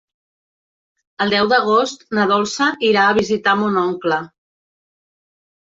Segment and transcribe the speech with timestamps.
[1.25, 4.23] El deu d'agost na Dolça irà a visitar mon oncle.